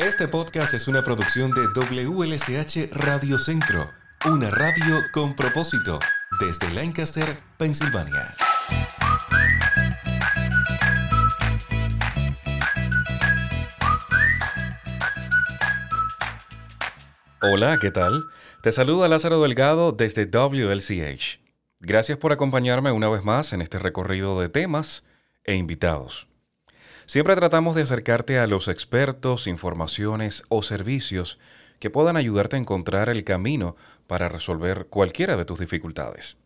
[0.00, 3.90] Este podcast es una producción de WLSH Radio Centro,
[4.24, 5.98] una radio con propósito,
[6.40, 8.34] desde Lancaster, Pensilvania.
[17.42, 18.24] Hola, ¿qué tal?
[18.62, 21.40] Te saluda Lázaro Delgado desde WLCH.
[21.80, 25.04] Gracias por acompañarme una vez más en este recorrido de temas
[25.44, 26.29] e invitados.
[27.10, 31.40] Siempre tratamos de acercarte a los expertos, informaciones o servicios
[31.80, 33.74] que puedan ayudarte a encontrar el camino
[34.06, 36.38] para resolver cualquiera de tus dificultades.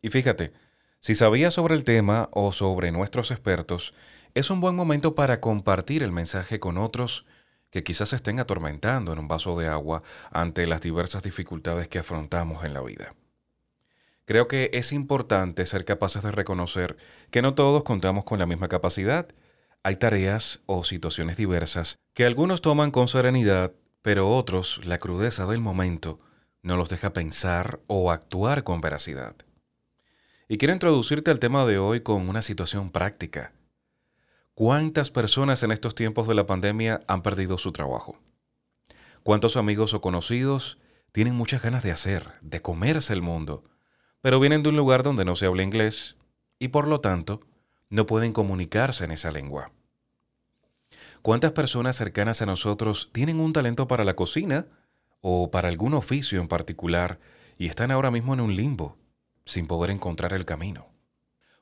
[0.00, 0.54] Y fíjate,
[1.00, 3.92] si sabías sobre el tema o sobre nuestros expertos,
[4.32, 7.26] es un buen momento para compartir el mensaje con otros
[7.68, 12.64] que quizás estén atormentando en un vaso de agua ante las diversas dificultades que afrontamos
[12.64, 13.14] en la vida.
[14.24, 16.96] Creo que es importante ser capaces de reconocer
[17.30, 19.28] que no todos contamos con la misma capacidad.
[19.86, 25.60] Hay tareas o situaciones diversas que algunos toman con serenidad, pero otros la crudeza del
[25.60, 26.20] momento
[26.62, 29.36] no los deja pensar o actuar con veracidad.
[30.48, 33.52] Y quiero introducirte al tema de hoy con una situación práctica.
[34.54, 38.18] ¿Cuántas personas en estos tiempos de la pandemia han perdido su trabajo?
[39.22, 40.78] ¿Cuántos amigos o conocidos
[41.12, 43.64] tienen muchas ganas de hacer, de comerse el mundo,
[44.22, 46.16] pero vienen de un lugar donde no se habla inglés
[46.58, 47.42] y por lo tanto
[47.94, 49.70] no pueden comunicarse en esa lengua?
[51.22, 54.66] ¿Cuántas personas cercanas a nosotros tienen un talento para la cocina
[55.20, 57.18] o para algún oficio en particular
[57.56, 58.98] y están ahora mismo en un limbo,
[59.44, 60.88] sin poder encontrar el camino?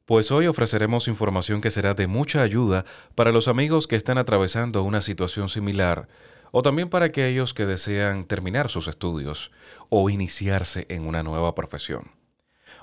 [0.05, 4.83] Pues hoy ofreceremos información que será de mucha ayuda para los amigos que están atravesando
[4.83, 6.09] una situación similar
[6.51, 9.53] o también para aquellos que desean terminar sus estudios
[9.89, 12.11] o iniciarse en una nueva profesión.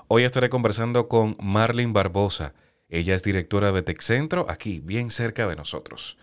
[0.08, 2.52] Hoy estaré conversando con Marlene Barbosa.
[2.90, 6.18] Ella es directora de TechCentro, aquí, bien cerca de nosotros.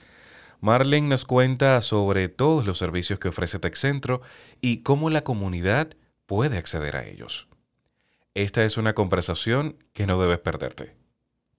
[0.59, 4.21] Marlene nos cuenta sobre todos los servicios que ofrece TechCentro
[4.59, 7.47] y cómo la comunidad puede acceder a ellos.
[8.33, 10.95] Esta es una conversación que no debes perderte.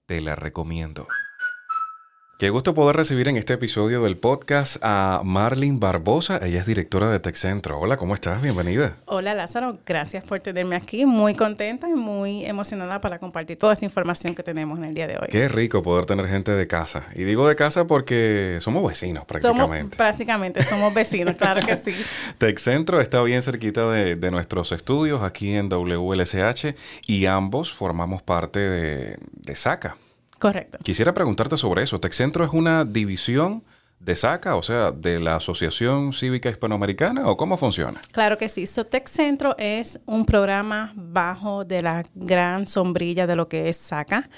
[0.05, 1.07] Te la recomiendo.
[2.39, 6.39] Qué gusto poder recibir en este episodio del podcast a Marlene Barbosa.
[6.41, 7.77] Ella es directora de TechCentro.
[7.77, 8.41] Hola, ¿cómo estás?
[8.41, 8.95] Bienvenida.
[9.07, 11.05] Hola Lázaro, gracias por tenerme aquí.
[11.05, 15.05] Muy contenta y muy emocionada para compartir toda esta información que tenemos en el día
[15.05, 15.27] de hoy.
[15.29, 17.07] Qué rico poder tener gente de casa.
[17.13, 19.81] Y digo de casa porque somos vecinos prácticamente.
[19.81, 21.93] Somos, prácticamente, somos vecinos, claro que sí.
[22.37, 26.73] TechCentro está bien cerquita de, de, nuestros estudios aquí en WLSH
[27.05, 29.97] y ambos formamos parte de, de SACA.
[30.39, 30.77] Correcto.
[30.83, 31.99] Quisiera preguntarte sobre eso.
[31.99, 33.63] ¿TechCentro es una división
[33.99, 37.99] de SACA, o sea, de la Asociación Cívica Hispanoamericana, o cómo funciona?
[38.13, 38.65] Claro que sí.
[38.65, 44.29] So, TechCentro es un programa bajo de la gran sombrilla de lo que es SACA.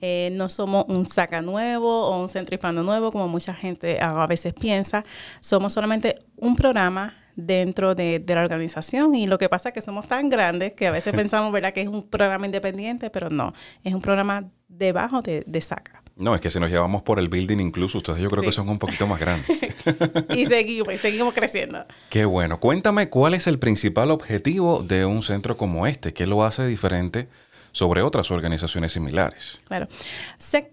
[0.00, 4.26] eh, no somos un SACA nuevo o un centro hispano nuevo, como mucha gente a
[4.26, 5.04] veces piensa.
[5.40, 9.80] Somos solamente un programa dentro de, de, la organización y lo que pasa es que
[9.80, 11.72] somos tan grandes que a veces pensamos ¿verdad?
[11.72, 13.52] que es un programa independiente, pero no,
[13.84, 14.48] es un programa
[14.78, 16.02] debajo de, de SACA.
[16.18, 18.46] No, es que si nos llevamos por el building incluso, ustedes yo creo sí.
[18.46, 19.60] que son un poquito más grandes.
[20.36, 21.84] y seguimos, y seguimos creciendo.
[22.10, 22.58] Qué bueno.
[22.58, 27.28] Cuéntame cuál es el principal objetivo de un centro como este, qué lo hace diferente
[27.70, 29.58] sobre otras organizaciones similares.
[29.68, 29.86] Claro.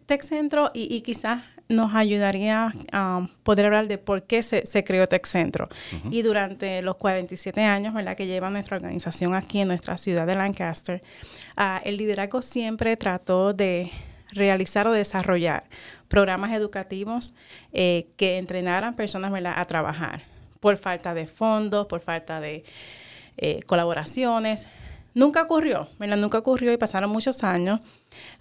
[0.08, 4.66] Tech Centro y, y quizás nos ayudaría a um, poder hablar de por qué se,
[4.66, 5.68] se creó TechCentro.
[5.92, 6.14] Uh -huh.
[6.14, 8.16] Y durante los 47 años ¿verdad?
[8.16, 11.02] que lleva nuestra organización aquí en nuestra ciudad de Lancaster,
[11.58, 13.92] uh, el liderazgo siempre trató de
[14.32, 15.64] realizar o desarrollar
[16.08, 17.34] programas educativos
[17.74, 19.54] eh, que entrenaran personas ¿verdad?
[19.58, 20.24] a trabajar
[20.60, 22.64] por falta de fondos, por falta de
[23.38, 24.68] eh, colaboraciones.
[25.16, 26.18] Nunca ocurrió, ¿verdad?
[26.18, 27.80] Nunca ocurrió y pasaron muchos años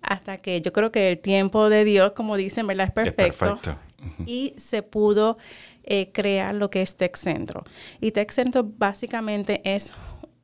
[0.02, 2.88] hasta que yo creo que el tiempo de Dios, como dicen, ¿verdad?
[2.88, 3.22] Es perfecto.
[3.24, 3.78] Es perfecto.
[4.26, 5.38] Y se pudo
[5.84, 7.64] eh, crear lo que es TechCentro.
[8.00, 9.94] Y TechCentro básicamente es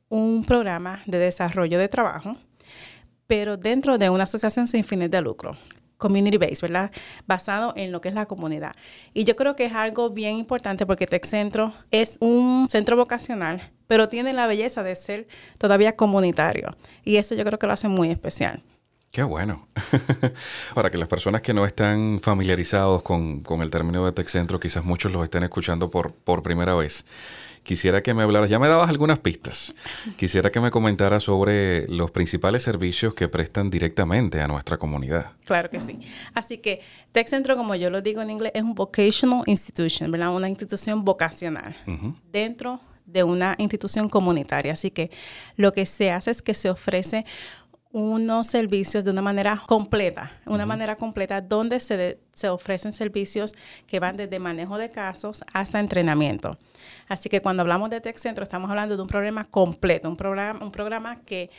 [0.07, 2.37] un programa de desarrollo de trabajo,
[3.27, 5.51] pero dentro de una asociación sin fines de lucro
[6.01, 6.91] community based, ¿verdad?
[7.27, 8.73] Basado en lo que es la comunidad.
[9.13, 14.09] Y yo creo que es algo bien importante porque TechCentro es un centro vocacional, pero
[14.09, 15.27] tiene la belleza de ser
[15.57, 16.75] todavía comunitario.
[17.05, 18.61] Y eso yo creo que lo hace muy especial.
[19.11, 19.67] Qué bueno.
[20.73, 24.83] Para que las personas que no están familiarizados con, con el término de TechCentro, quizás
[24.83, 27.05] muchos los estén escuchando por, por primera vez.
[27.63, 29.73] Quisiera que me hablaras, ya me dabas algunas pistas,
[30.17, 35.33] quisiera que me comentaras sobre los principales servicios que prestan directamente a nuestra comunidad.
[35.45, 35.99] Claro que sí.
[36.33, 36.81] Así que
[37.11, 40.35] Tech Centro, como yo lo digo en inglés, es un vocational institution, ¿verdad?
[40.35, 42.15] Una institución vocacional uh -huh.
[42.31, 44.73] dentro de una institución comunitaria.
[44.73, 45.11] Así que
[45.55, 47.25] lo que se hace es que se ofrece
[47.93, 53.53] unos servicios de una manera completa, una manera completa donde se, se ofrecen servicios
[53.85, 56.57] que van desde manejo de casos hasta entrenamiento.
[57.07, 60.63] Así que cuando hablamos de Tech Centro estamos hablando de un programa completo, un programa,
[60.63, 61.49] un programa que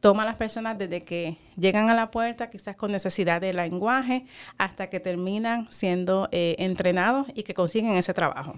[0.00, 4.26] toma a las personas desde que llegan a la puerta, quizás con necesidad de lenguaje,
[4.56, 8.54] hasta que terminan siendo eh, entrenados y que consiguen ese trabajo.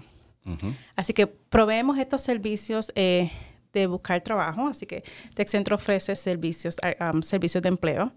[0.95, 3.31] Así que proveemos estos servicios eh,
[3.73, 5.03] de buscar trabajo, así que
[5.33, 8.11] TechCentro ofrece servicios, um, servicios de empleo,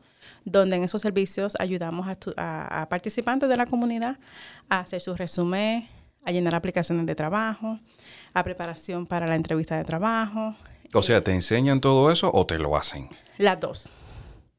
[0.45, 2.07] donde en esos servicios ayudamos
[2.37, 4.19] a, participantes de la comunidad
[4.69, 5.89] a hacer su resumen,
[6.25, 7.79] a llenar aplicaciones de trabajo,
[8.33, 10.55] a preparación para la entrevista de trabajo.
[10.93, 13.09] O sea, ¿te enseñan todo eso o te lo hacen?
[13.39, 13.91] Las dos.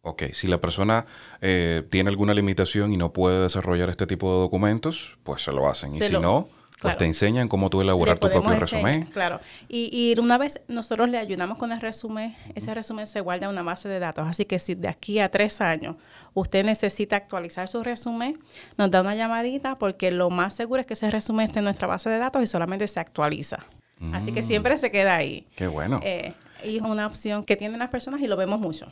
[0.02, 1.08] Ok, si la persona
[1.42, 5.68] eh, tiene alguna limitación y no puede desarrollar este tipo de documentos, pues se lo
[5.68, 5.96] hacen.
[5.96, 6.48] y si no,
[6.82, 9.06] pues te enseñan cómo tú elaborar tu propio resumen.
[9.06, 9.40] Claro.
[9.68, 13.52] Y, y, una vez nosotros le ayudamos con el resumen, ese resumen se guarda en
[13.52, 14.28] una base de datos.
[14.28, 15.96] Así que si de aquí a tres años
[16.34, 18.40] usted necesita actualizar su resumen,
[18.78, 21.88] nos da una llamadita porque lo más seguro es que ese resumen esté en nuestra
[21.88, 23.66] base de datos y solamente se actualiza.
[24.12, 24.46] Así que mm.
[24.46, 25.48] siempre se queda ahí.
[25.56, 26.02] Qué bueno.
[26.04, 26.34] Eh,
[26.64, 28.88] y es una opción que tienen las personas y lo vemos mucho.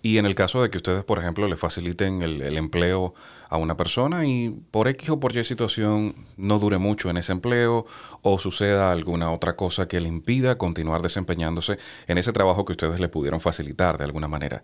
[0.00, 3.14] Y en el caso de que ustedes, por ejemplo, le faciliten el, empleo
[3.48, 7.32] a una persona y por X o por Y situación no dure mucho en ese
[7.32, 7.84] empleo
[8.22, 13.00] o suceda alguna otra cosa que le impida continuar desempeñándose en ese trabajo que ustedes
[13.00, 14.62] le pudieron facilitar de alguna manera,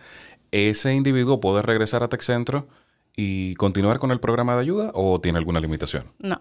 [0.53, 2.69] ¿ese individuo puede regresar a TechCentro
[3.17, 6.13] y continuar con el programa de ayuda o tiene alguna limitación?
[6.21, 6.41] No.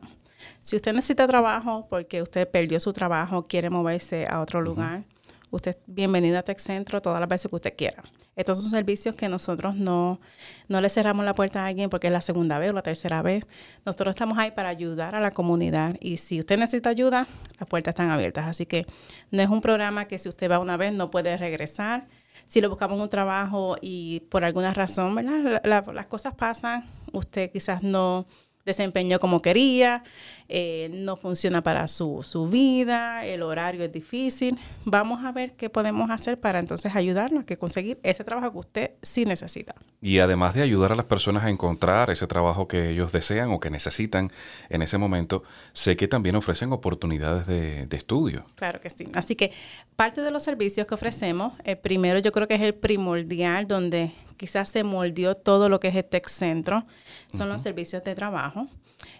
[0.61, 5.03] Si usted necesita trabajo porque usted perdió su trabajo, quiere moverse a otro lugar,
[5.53, 8.03] usted es bienvenido a TechCentro todas las veces que usted quiera.
[8.35, 10.19] Estos son servicios que nosotros no,
[10.67, 13.21] no le cerramos la puerta a alguien porque es la segunda vez o la tercera
[13.21, 13.45] vez.
[13.85, 17.27] Nosotros estamos ahí para ayudar a la comunidad y si usted necesita ayuda,
[17.59, 18.47] las puertas están abiertas.
[18.47, 18.87] Así que
[19.29, 22.07] no es un programa que si usted va una vez no puede regresar.
[22.47, 25.61] Si lo buscamos un trabajo y por alguna razón, ¿verdad?
[25.63, 28.25] las cosas pasan, usted quizás no
[28.65, 30.03] desempeñó como quería,
[30.49, 34.57] eh, no funciona para su, su, vida, el horario es difícil.
[34.85, 38.57] Vamos a ver qué podemos hacer para entonces ayudarnos a que conseguir ese trabajo que
[38.57, 39.75] usted sí necesita.
[40.01, 43.59] Y además de ayudar a las personas a encontrar ese trabajo que ellos desean o
[43.59, 44.31] que necesitan
[44.69, 48.45] en ese momento, sé que también ofrecen oportunidades de, de estudio.
[48.55, 49.07] Claro que sí.
[49.13, 49.51] Así que
[49.95, 54.11] parte de los servicios que ofrecemos, el primero yo creo que es el primordial, donde
[54.37, 56.85] quizás se moldeó todo lo que es el Tech Centro,
[57.33, 58.67] son los servicios de trabajo.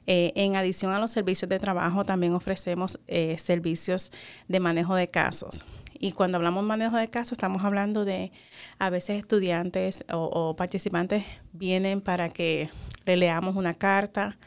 [0.06, 4.12] Eh, en adición a los servicios de trabajo, también ofrecemos eh, servicios
[4.48, 5.64] de manejo de casos.
[5.98, 8.32] Y cuando hablamos de manejo de casos, estamos hablando de
[8.80, 11.24] a veces estudiantes o, participantes
[11.54, 12.70] vienen para que
[13.06, 14.38] le leamos una carta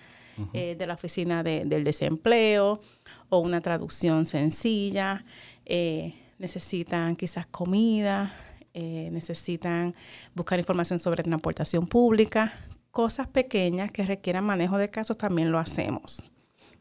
[0.52, 2.80] eh, de la oficina del desempleo
[3.30, 5.24] o una traducción sencilla.
[6.38, 8.34] necesitan quizás comida,
[8.74, 9.94] necesitan
[10.34, 12.52] buscar información sobre transportación pública,
[12.96, 16.24] cosas pequeñas que requieran manejo de casos también lo hacemos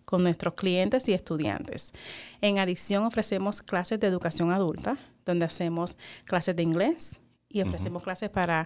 [0.05, 1.91] con nuestros clientes y estudiantes.
[2.39, 7.17] En adición, ofrecemos clases de educación adulta, donde hacemos clases de inglés
[7.49, 8.65] y ofrecemos clases para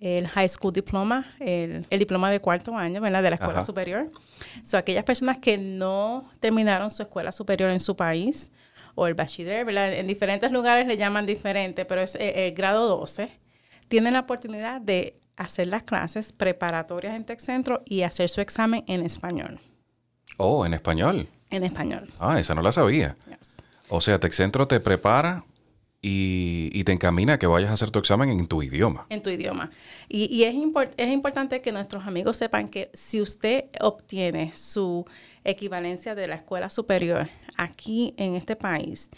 [0.00, 3.22] el High School Diploma, el, diploma de cuarto año, ¿verdad?
[3.22, 4.10] De la escuela superior.
[4.62, 8.50] Son aquellas personas que no terminaron su escuela superior en su país
[8.94, 9.94] o el bachiller, ¿verdad?
[9.94, 13.30] En diferentes lugares le llaman diferente, pero es eh, el grado 12.
[13.88, 19.04] Tienen la oportunidad de hacer las clases preparatorias en TechCentro y hacer su examen en
[19.04, 19.58] español.
[20.36, 21.28] Oh, en español.
[21.48, 22.12] En español.
[22.18, 23.16] Ah, esa no la sabía.
[23.88, 25.44] O sea, TechCentro te prepara
[26.02, 29.06] y, te encamina a que vayas a hacer tu examen en tu idioma.
[29.08, 29.70] En tu idioma.
[30.08, 30.54] Y, es,
[30.98, 35.06] es importante que nuestros amigos sepan que si usted obtiene su
[35.44, 39.10] equivalencia de la escuela superior aquí en este país,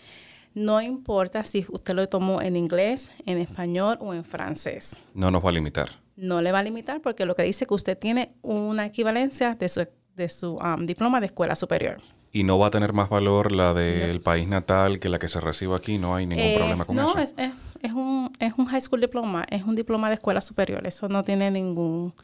[0.54, 4.96] no importa si usted lo tomó en inglés, en español o en francés.
[5.14, 7.74] No nos va a limitar no le va a limitar porque lo que dice que
[7.74, 11.96] usted tiene una equivalencia de su, de su um, diploma de escuela superior.
[12.34, 15.38] ¿Y no va a tener más valor la del país natal que la que se
[15.38, 15.98] reciba aquí?
[15.98, 17.14] ¿No hay ningún eh, problema con eso?
[17.14, 17.34] No, es,
[17.82, 20.86] es, un, es un high school diploma, es un diploma de escuela superior.
[20.86, 22.14] Eso no tiene ningún...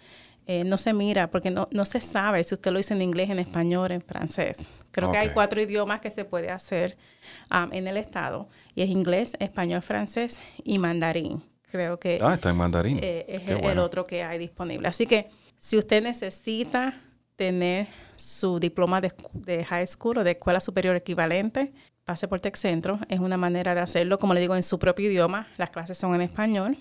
[0.46, 3.28] Eh, no se mira porque no, no se sabe si usted lo dice en inglés,
[3.28, 4.56] en español, en francés.
[4.92, 6.96] Creo que hay cuatro idiomas que se puede hacer
[7.52, 11.44] um, en el estado y es inglés, español, francés y mandarín.
[11.70, 12.98] Creo que ah, está en mandarín.
[13.02, 14.88] Eh, es el, otro que hay disponible.
[14.88, 16.94] Así que si usted necesita
[17.36, 21.72] tener su diploma de, high school o de escuela superior equivalente,
[22.04, 22.98] pase por Tech Centro.
[23.08, 25.46] Es una manera de hacerlo, como le digo, en su propio idioma.
[25.56, 26.76] Las clases son en español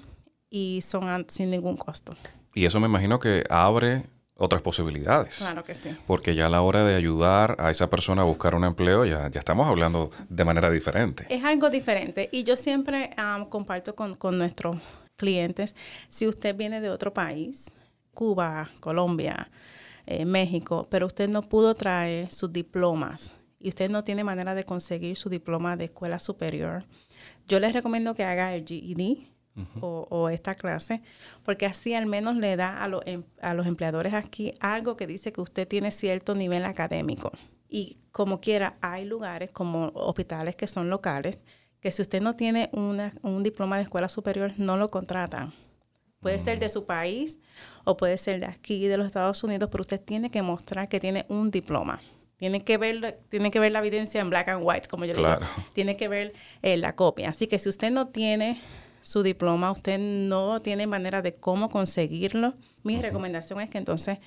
[0.49, 2.15] y son sin ningún costo.
[2.55, 4.05] Y eso me imagino que abre
[4.37, 5.37] otras posibilidades.
[5.37, 5.95] Claro que sí.
[6.05, 9.29] Porque ya a la hora de ayudar a esa persona a buscar un empleo, ya,
[9.29, 11.25] ya estamos hablando de manera diferente.
[11.29, 12.29] Es algo diferente.
[12.31, 13.11] Y yo siempre
[13.49, 14.77] comparto con, con nuestros
[15.15, 15.75] clientes,
[16.07, 17.73] si usted viene de otro país,
[18.13, 19.49] Cuba, Colombia,
[20.05, 24.63] eh, México, pero usted no pudo traer sus diplomas y usted no tiene manera de
[24.63, 26.85] conseguir su diploma de escuela superior,
[27.47, 29.17] yo les recomiendo que haga el GED
[29.81, 31.01] o, esta clase,
[31.43, 35.31] porque así al menos le da a, em, a los empleadores aquí algo que dice
[35.31, 37.31] que usted tiene cierto nivel académico.
[37.69, 41.43] Y como quiera, hay lugares como hospitales que son locales,
[41.79, 45.53] que si usted no tiene una, un diploma de escuela superior, no lo contratan.
[46.19, 47.39] Puede ser de su país
[47.83, 50.99] o puede ser de aquí, de los Estados Unidos, pero usted tiene que mostrar que
[50.99, 52.01] tiene un diploma.
[52.37, 55.27] Tiene que ver, tiene que ver la evidencia en black and white, como yo digo.
[55.73, 57.29] Tiene que ver eh, la copia.
[57.29, 58.59] Así que si usted no tiene
[59.07, 64.17] su diploma, usted no tiene manera de cómo conseguirlo, mi recomendación es que entonces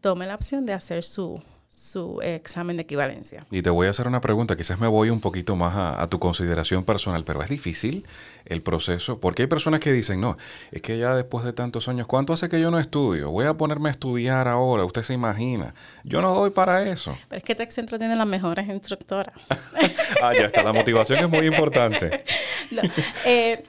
[0.00, 3.46] tome la opción de hacer su, su examen de equivalencia.
[3.50, 6.18] Y te voy a hacer una pregunta, quizás me voy un poquito más a, tu
[6.18, 8.04] consideración personal, pero es difícil
[8.46, 10.36] el proceso, porque hay personas que dicen, no,
[10.72, 13.30] es que ya después de tantos años, ¿cuánto hace que yo no estudio?
[13.30, 15.74] Voy a ponerme a estudiar ahora, usted se imagina.
[16.02, 17.16] Yo no doy para eso.
[17.28, 19.34] Pero es que Tech Centro tiene las mejores instructoras.
[20.22, 22.24] ah, ya está, la motivación es muy importante.
[22.72, 22.82] no,
[23.24, 23.64] eh,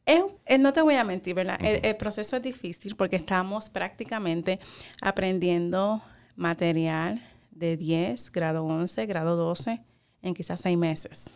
[0.57, 1.59] no te voy a mentir, ¿verdad?
[1.61, 4.59] el proceso es difícil porque estamos prácticamente
[5.01, 6.01] aprendiendo
[6.35, 7.21] material
[7.59, 9.81] de 10, grado 11, grado 12,
[10.21, 11.29] en quizás seis meses.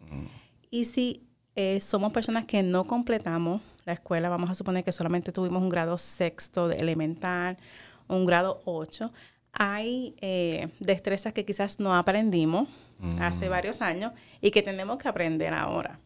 [0.00, 0.26] Mm.
[0.70, 5.32] Y si eh, somos personas que no completamos la escuela, vamos a suponer que solamente
[5.32, 7.56] tuvimos un grado sexto de elemental,
[8.08, 9.10] un grado 8,
[9.52, 12.68] hay eh, destrezas que quizás no aprendimos
[13.20, 13.50] hace mm.
[13.50, 16.00] varios años y que tenemos que aprender ahora.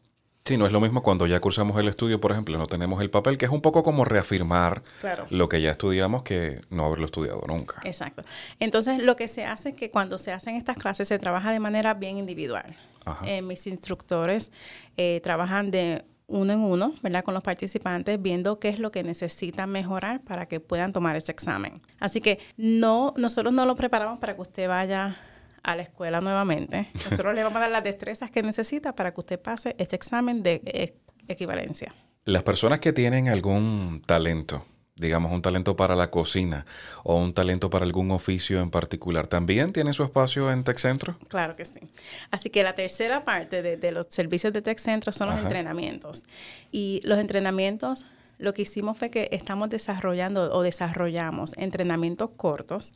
[0.44, 3.10] Sí, no es lo mismo cuando ya cursamos el estudio, por ejemplo, no tenemos el
[3.10, 4.82] papel, que es un poco como reafirmar
[5.30, 7.80] lo que ya estudiamos que no haberlo estudiado nunca.
[7.84, 8.24] Exacto.
[8.58, 11.60] Entonces, lo que se hace es que cuando se hacen estas clases se trabaja de
[11.60, 12.76] manera bien individual.
[13.24, 14.52] Eh, mis instructores
[14.96, 17.22] eh, trabajan de uno en uno, ¿verdad?
[17.22, 21.30] Con los participantes, viendo qué es lo que necesitan mejorar para que puedan tomar ese
[21.30, 21.82] examen.
[22.00, 25.16] Así que no, nosotros no lo preparamos para que usted vaya
[25.62, 26.90] a la escuela nuevamente.
[27.04, 30.42] Nosotros le vamos a dar las destrezas que necesita para que usted pase este examen
[30.42, 30.94] de e,
[31.28, 31.94] equivalencia.
[32.24, 34.64] Las personas que tienen algún talento,
[34.94, 36.64] digamos un talento para la cocina
[37.02, 41.18] o un talento para algún oficio en particular, ¿también tienen su espacio en TechCentro?
[41.28, 41.80] Claro que sí.
[42.30, 46.24] Así que la tercera parte de, los servicios de TechCentro son los entrenamientos.
[46.70, 48.06] Y los entrenamientos
[48.38, 52.94] lo que hicimos fue que estamos desarrollando o desarrollamos entrenamientos cortos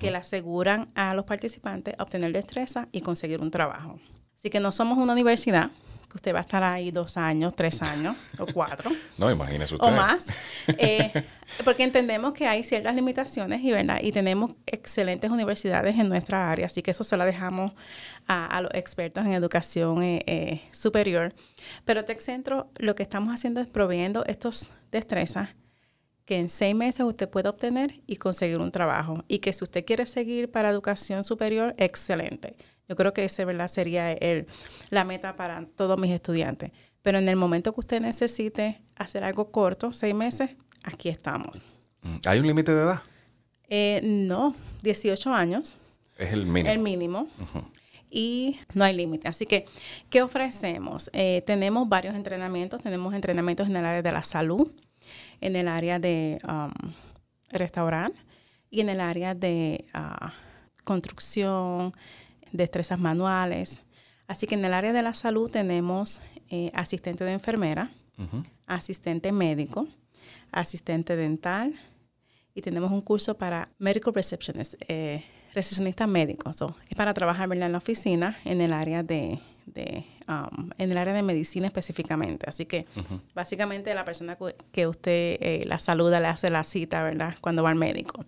[0.00, 3.98] que le aseguran a los participantes obtener destreza y conseguir un trabajo.
[4.36, 5.70] Así que no somos una universidad,
[6.12, 8.90] que usted va a estar ahí dos años, tres años o cuatro.
[9.18, 9.88] no, imagínese usted.
[9.88, 10.28] O más.
[10.68, 11.24] Eh,
[11.64, 13.98] porque entendemos que hay ciertas limitaciones y, ¿verdad?
[14.02, 17.72] y tenemos excelentes universidades en nuestra área, así que eso se lo dejamos
[18.28, 21.34] a, los expertos en educación eh, eh, superior.
[21.84, 25.48] Pero Tech Centro lo que estamos haciendo es proveyendo estos destrezas
[26.24, 29.24] que en seis meses usted puede obtener y conseguir un trabajo.
[29.28, 32.56] Y que si usted quiere seguir para educación superior, excelente.
[32.88, 33.68] Yo creo que ese ¿verdad?
[33.68, 34.46] sería el,
[34.90, 36.70] la meta para todos mis estudiantes.
[37.02, 41.62] Pero en el momento que usted necesite hacer algo corto, seis meses, aquí estamos.
[42.02, 43.02] Mm, ¿Hay un límite de edad?
[43.68, 45.76] Eh, no, 18 años.
[46.16, 46.70] Es el mínimo.
[46.70, 47.28] El mínimo
[48.12, 49.26] y no hay límite.
[49.26, 49.64] Así que,
[50.10, 51.10] ¿qué ofrecemos?
[51.14, 52.82] Eh, tenemos varios entrenamientos.
[52.82, 54.70] Tenemos entrenamientos en el área de la salud,
[55.42, 56.72] en el área de um,
[57.50, 58.18] restaurante
[58.70, 60.32] y en el área de ah,
[60.84, 61.92] construcción,
[62.52, 63.82] destrezas manuales.
[64.26, 67.90] Así que en el área de la salud tenemos eh, asistente de enfermera,
[68.66, 69.88] asistente médico,
[70.52, 71.74] asistente dental
[72.54, 74.74] y tenemos un curso para medical receptionist.
[74.88, 76.50] Eh, recepcionista médico.
[76.50, 81.22] es para trabajar en la oficina en el área de, um, en el área de
[81.22, 82.46] medicina específicamente.
[82.48, 82.86] Así que
[83.34, 84.36] básicamente la persona
[84.72, 87.36] que usted eh, la saluda le hace la cita, ¿verdad?
[87.40, 88.24] Cuando va al médico.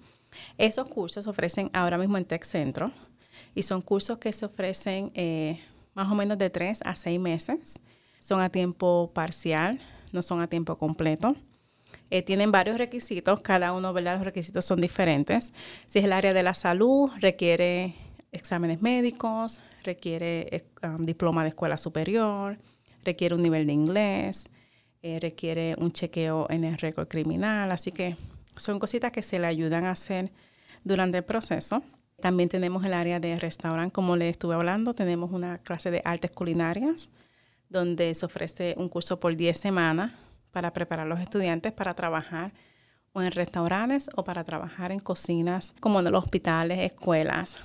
[0.59, 2.93] Esos cursos se ofrecen ahora mismo en Tech Centro
[3.55, 5.61] y son cursos que se ofrecen eh,
[5.95, 7.79] más o menos de tres a seis meses.
[8.21, 9.81] Son a tiempo parcial,
[10.13, 11.37] no son a tiempo completo.
[12.11, 14.17] Eh, tienen varios requisitos, cada uno, ¿verdad?
[14.17, 15.53] Los requisitos son diferentes.
[15.87, 17.95] Si es el área de la salud, requiere
[18.35, 22.59] exámenes médicos, requiere eh, um, diploma de escuela superior,
[23.05, 24.49] requiere un nivel de inglés,
[25.03, 27.71] eh, requiere un chequeo en el récord criminal.
[27.71, 28.17] Así que
[28.57, 30.33] son cositas que se le ayudan a hacer
[30.83, 31.83] durante el proceso.
[32.21, 36.31] También tenemos el área de restaurante, como le estuve hablando, tenemos una clase de artes
[36.31, 37.11] culinarias,
[37.69, 40.13] donde se ofrece un curso por 10 semanas
[40.53, 42.53] para preparar a los estudiantes para trabajar
[43.15, 47.59] o en restaurantes o para trabajar en cocinas como en los hospitales, escuelas,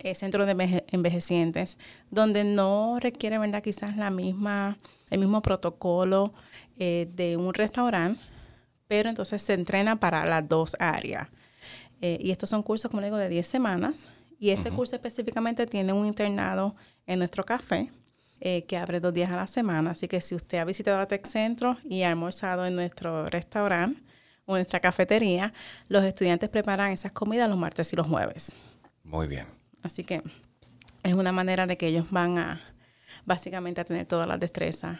[0.00, 1.78] eh, centros de envejecientes,
[2.10, 3.62] donde no requiere, ¿verdad?
[3.62, 6.34] Quizás la misma, el mismo protocolo
[6.78, 8.20] eh, de un restaurante,
[8.88, 11.28] pero entonces se entrena para las dos áreas.
[12.00, 14.08] Eh, y estos son cursos, como digo, de 10 semanas.
[14.38, 16.74] Y este curso específicamente tiene un internado
[17.06, 17.90] en nuestro café
[18.40, 19.92] eh, que abre dos días a la semana.
[19.92, 24.02] Así que si usted ha visitado Tech Centro y ha almorzado en nuestro restaurante
[24.46, 25.52] o en nuestra cafetería,
[25.88, 28.52] los estudiantes preparan esas comidas los martes y los jueves.
[29.02, 29.46] Muy bien.
[29.82, 30.22] Así que
[31.02, 32.60] es una manera de que ellos van a
[33.24, 34.98] básicamente a tener todas las destrezas.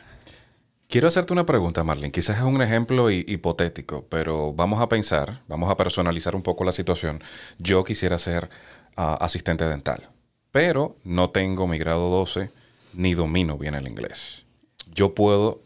[0.88, 2.12] Quiero hacerte una pregunta, Marlene.
[2.12, 6.72] Quizás es un ejemplo hipotético, pero vamos a pensar, vamos a personalizar un poco la
[6.72, 7.22] situación.
[7.58, 8.48] Yo quisiera ser
[8.96, 10.08] ah, asistente dental,
[10.52, 12.50] pero no tengo mi grado 12
[12.94, 14.44] ni domino bien el inglés.
[14.92, 15.65] Yo puedo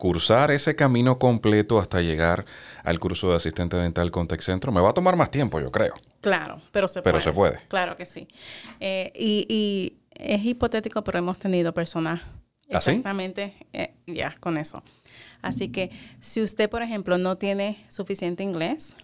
[0.00, 2.46] cursar ese camino completo hasta llegar
[2.84, 4.72] al curso de asistente dental con Centro.
[4.72, 5.92] Me va a tomar más tiempo, yo creo.
[6.22, 7.22] Claro, pero se pero puede.
[7.22, 7.58] se puede.
[7.68, 8.26] Claro que sí.
[8.80, 12.22] Eh, y, es hipotético, pero hemos tenido personas
[12.70, 14.82] ¿Ah, exactamente eh, ya con eso.
[15.42, 15.90] Así que
[16.20, 18.96] si usted, por ejemplo, no tiene suficiente inglés,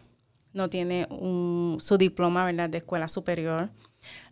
[0.54, 2.70] no tiene un, su diploma ¿verdad?
[2.70, 3.68] de escuela superior,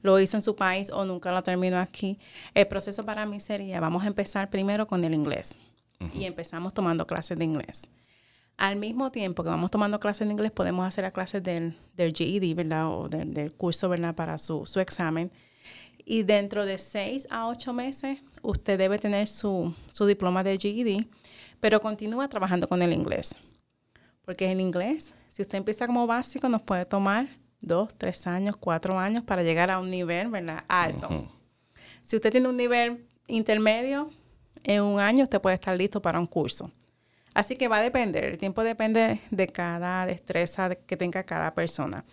[0.01, 2.19] lo hizo en su país o nunca lo terminó aquí,
[2.55, 5.59] el proceso para mí sería, vamos a empezar primero con el inglés.
[6.13, 7.89] Y empezamos tomando clases de inglés.
[8.57, 12.13] Al mismo tiempo que vamos tomando clases de inglés, podemos hacer las clases del, del
[12.13, 12.89] GED, ¿verdad?
[12.89, 14.15] O del, curso, ¿verdad?
[14.15, 15.33] Para su, su, examen.
[16.05, 21.07] Y dentro de seis a ocho meses, usted debe tener su, su diploma de GED,
[21.59, 23.37] pero continúa trabajando con el inglés.
[24.25, 27.27] Porque en inglés, si usted empieza como básico, nos puede tomar
[27.61, 30.65] dos, tres años, cuatro años para llegar a un nivel ¿verdad?
[30.69, 31.09] alto.
[32.03, 34.11] Si usted tiene un nivel intermedio,
[34.63, 36.71] en un año usted puede estar listo para un curso.
[37.35, 42.05] Así que va a depender, el tiempo depende de cada destreza que tenga cada persona.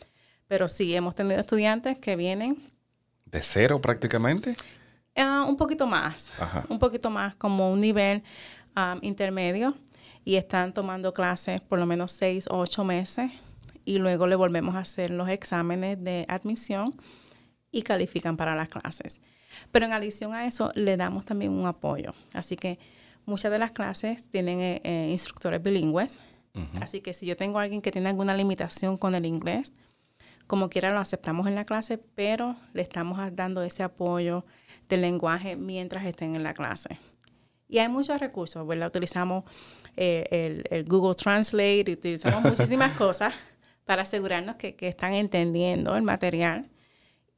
[0.48, 2.57] Pero sí, hemos tenido estudiantes que vienen.
[3.25, 4.55] ¿De cero prácticamente?
[5.15, 6.33] Ah, un poquito más,
[6.69, 8.24] un poquito más, como un nivel
[8.75, 9.75] um, intermedio.
[10.24, 13.31] Y están tomando clases por lo menos seis o ocho meses
[13.86, 16.95] y luego le volvemos a hacer los exámenes de admisión
[17.71, 19.19] y califican para las clases.
[19.72, 22.13] Pero en adición a eso, le damos también un apoyo.
[22.34, 22.79] Así que
[23.25, 26.19] muchas de las clases tienen eh, eh, instructores bilingües.
[26.82, 29.73] Así que si yo tengo a alguien que tiene alguna limitación con el inglés,
[30.47, 34.43] como quiera lo aceptamos en la clase, pero le estamos dando ese apoyo
[34.89, 36.99] del lenguaje mientras estén en la clase.
[37.69, 38.89] Y hay muchos recursos, ¿verdad?
[38.89, 39.45] Utilizamos
[39.95, 43.34] eh, el, el, Google Translate, utilizamos muchísimas cosas
[43.86, 46.69] para asegurarnos que, están entendiendo el material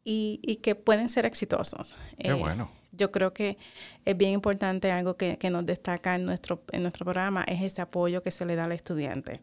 [0.04, 1.96] y, que pueden ser exitosos.
[2.20, 2.70] Qué eh, bueno.
[2.92, 3.58] Yo creo que
[4.06, 8.22] es bien importante algo que, nos destaca en nuestro, en nuestro programa es ese apoyo
[8.22, 9.42] que se le da al estudiante.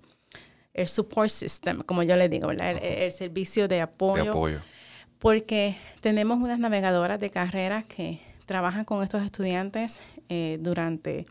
[0.73, 4.23] El support system, como yo le digo, el, servicio de apoyo.
[4.23, 4.61] De apoyo.
[5.19, 11.27] Porque tenemos unas navegadoras de carreras que trabajan con estos estudiantes eh, durante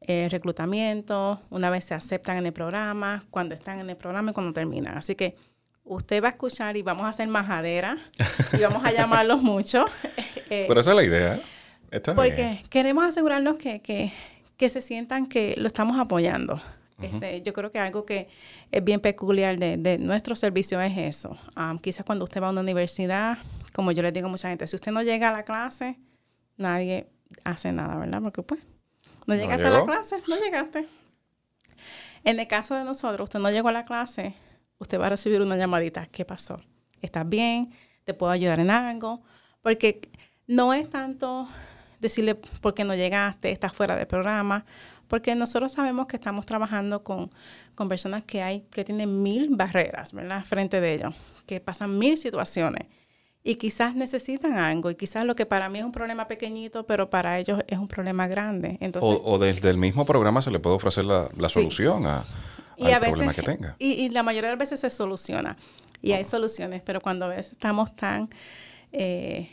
[0.00, 4.34] eh, reclutamiento, una vez se aceptan en el programa, cuando están en el programa y
[4.34, 4.96] cuando terminan.
[4.96, 5.36] Así que
[5.84, 7.98] usted va a escuchar y vamos a hacer majadera
[8.52, 9.84] y vamos a llamarlos mucho.
[10.50, 11.40] Eh, Pero esa es la idea.
[11.90, 14.12] Está porque queremos asegurarnos que, que,
[14.56, 16.60] que, se sientan que lo estamos apoyando.
[17.00, 18.28] este, yo creo que algo que
[18.70, 21.36] es bien peculiar de, de nuestro servicio es eso.
[21.56, 23.38] Um, quizás cuando usted va a una universidad,
[23.74, 25.98] como yo les digo a mucha gente, si usted no llega a la clase,
[26.56, 27.08] nadie
[27.44, 28.22] hace nada, ¿verdad?
[28.22, 28.60] Porque pues
[29.26, 30.88] no llegaste a la clase, no llegaste.
[32.24, 34.34] En el caso de nosotros, usted no llegó a la clase,
[34.82, 36.06] usted va a recibir una llamadita.
[36.06, 36.60] ¿Qué pasó?
[37.00, 37.72] ¿Estás bien?
[38.04, 39.22] ¿Te puedo ayudar en algo?
[39.62, 40.00] Porque
[40.46, 41.48] no es tanto
[42.00, 44.64] decirle por qué no llegaste, estás fuera del programa,
[45.08, 47.30] porque nosotros sabemos que estamos trabajando con,
[47.74, 50.44] con personas que hay que tienen mil barreras, ¿verdad?
[50.44, 51.14] Frente de ellos,
[51.46, 52.88] que pasan mil situaciones
[53.44, 57.10] y quizás necesitan algo y quizás lo que para mí es un problema pequeñito, pero
[57.10, 58.78] para ellos es un problema grande.
[58.80, 62.24] Entonces, o, desde el mismo programa se le puede ofrecer la, solución a,
[62.80, 63.76] al problema que tenga.
[63.78, 65.56] Y, la mayoría de las veces se soluciona
[66.00, 68.30] y hay soluciones, pero cuando a veces estamos tan
[68.92, 69.50] eh,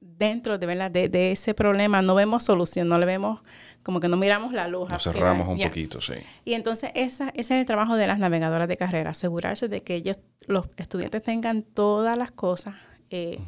[0.00, 0.90] dentro de, ¿verdad?
[0.90, 3.40] De, de, ese problema, no vemos solución, no le vemos
[3.82, 4.90] como que no miramos la luz.
[4.90, 6.14] Nos cerramos un poquito, sí.
[6.44, 9.96] Y entonces esa, ese es el trabajo de las navegadoras de carrera, asegurarse de que
[9.96, 12.76] ellos, los estudiantes tengan todas las cosas
[13.10, 13.38] eh,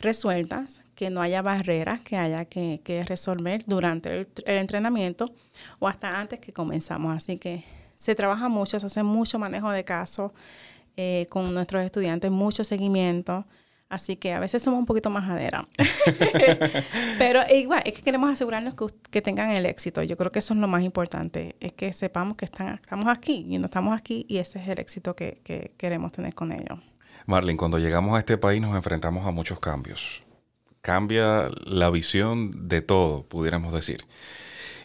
[0.00, 5.26] resueltas, que no haya barreras que haya que, resolver durante el, entrenamiento
[5.80, 7.16] o hasta antes que comenzamos.
[7.16, 7.64] Así que
[8.02, 10.32] se trabaja mucho, se hace mucho manejo de casos
[10.96, 13.46] eh, con nuestros estudiantes, mucho seguimiento.
[13.88, 15.68] Así que a veces somos un poquito majadera.
[17.18, 18.74] Pero igual, es que queremos asegurarnos
[19.08, 20.02] que, tengan el éxito.
[20.02, 23.46] Yo creo que eso es lo más importante, es que sepamos que están, estamos aquí
[23.48, 26.80] y no estamos aquí y ese es el éxito que, que queremos tener con ellos.
[27.26, 30.24] Marlene, cuando llegamos a este país nos enfrentamos a muchos cambios.
[30.80, 34.04] Cambia la visión de todo, pudiéramos decir.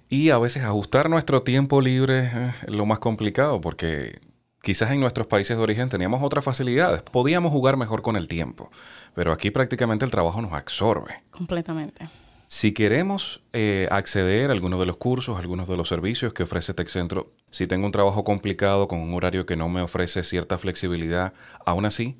[0.10, 2.32] Y a veces ajustar nuestro tiempo libre
[2.66, 4.20] es lo más complicado porque
[4.62, 8.72] quizás en nuestros países de origen teníamos otras facilidades, podíamos jugar mejor con el tiempo,
[9.14, 11.24] pero aquí prácticamente el trabajo nos absorbe.
[11.30, 12.10] Completamente.
[12.50, 16.44] Si queremos eh, acceder a algunos de los cursos, a algunos de los servicios que
[16.44, 20.58] ofrece TechCentro, si tengo un trabajo complicado con un horario que no me ofrece cierta
[20.58, 21.34] flexibilidad,
[21.66, 22.18] aún así,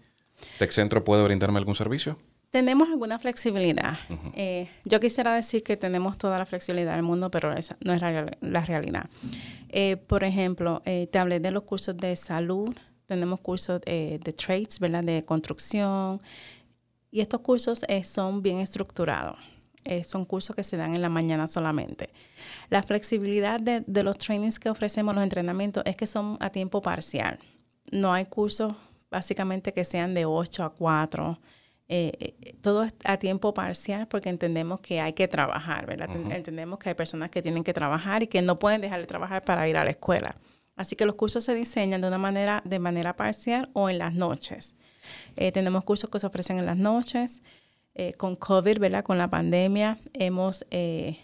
[0.60, 2.18] ¿TechCentro puede brindarme algún servicio?
[2.52, 3.98] Tenemos alguna flexibilidad.
[4.34, 8.02] Eh, yo quisiera decir que tenemos toda la flexibilidad del mundo, pero esa no es
[8.02, 9.06] la, realidad.
[9.70, 15.04] Eh, por ejemplo, te hablé de los cursos de salud, tenemos cursos de trades, ¿verdad?
[15.04, 16.22] De construcción.
[17.12, 19.38] Y estos cursos son bien estructurados.
[19.88, 22.10] Eh, son cursos que se dan en la mañana solamente.
[22.70, 27.40] La flexibilidad de, los trainings que ofrecemos, los entrenamientos, es que son a tiempo parcial.
[27.90, 28.76] No hay cursos
[29.10, 31.40] básicamente que sean de 8 a 4.
[31.90, 36.10] Eh, eh, todo es a tiempo parcial porque entendemos que hay que trabajar, ¿verdad?
[36.32, 39.44] Entendemos que hay personas que tienen que trabajar y que no pueden dejar de trabajar
[39.46, 40.36] para ir a la escuela.
[40.76, 44.14] Así que los cursos se diseñan de una manera, de manera parcial o en las
[44.14, 44.76] noches.
[45.54, 47.42] tenemos cursos que se ofrecen en las noches.
[48.00, 49.04] Eh, con COVID, ¿verdad?
[49.04, 51.18] Con la pandemia, hemos eh,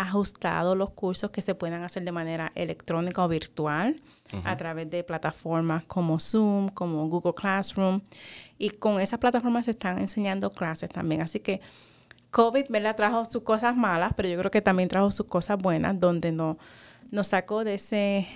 [0.00, 4.00] ajustado los cursos que se puedan hacer de manera electrónica o virtual
[4.44, 8.00] a través de plataformas como Zoom, como Google Classroom.
[8.56, 11.20] Y con esas plataformas se están enseñando clases también.
[11.20, 11.60] Así que
[12.30, 12.96] COVID, ¿verdad?
[12.96, 16.56] Trajo sus cosas malas, pero yo creo que también trajo sus cosas buenas, donde no,
[17.10, 18.26] nos sacó de ese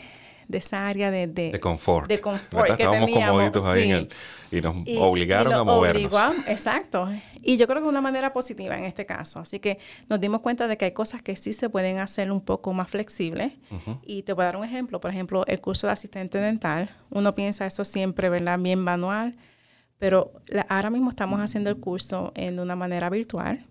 [0.48, 2.09] de esa área de, de, confort.
[2.09, 4.09] De confort que Estábamos comoditos ahí
[4.50, 6.12] y nos obligaron a movernos.
[6.46, 7.09] exacto.
[7.42, 9.40] Y yo creo que de una manera positiva en este caso.
[9.40, 9.78] Así que
[10.09, 12.88] nos dimos cuenta de que hay cosas que sí se pueden hacer un poco más
[12.88, 13.52] flexibles.
[14.02, 15.00] Y te voy a dar un ejemplo.
[15.00, 16.90] Por ejemplo, el curso de asistente dental.
[17.11, 18.59] Uno piensa eso siempre, ¿verdad?
[18.59, 19.37] Bien manual.
[19.98, 20.33] Pero
[20.68, 23.66] ahora mismo estamos haciendo el curso en una manera virtual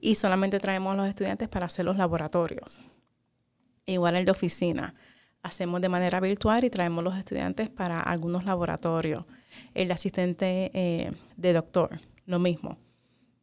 [0.00, 2.80] y solamente traemos a los estudiantes para hacer los laboratorios.
[3.86, 4.94] Igual el de oficina
[5.42, 9.24] hacemos de manera virtual y traemos los estudiantes para algunos laboratorios.
[9.74, 12.78] El asistente eh, de doctor, lo mismo.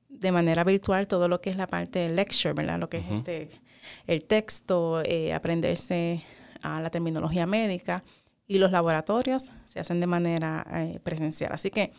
[0.08, 2.80] De manera virtual, todo lo que es la parte de lecture, ¿verdad?
[2.80, 3.50] Lo que es este,
[4.08, 6.24] el texto, eh, aprenderse
[6.62, 8.04] a la terminología médica.
[8.48, 11.52] Y los laboratorios se hacen de manera eh, presencial.
[11.54, 11.92] Así que